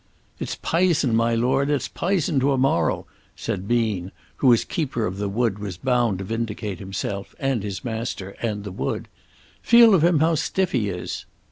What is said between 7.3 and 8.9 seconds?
and his master, and the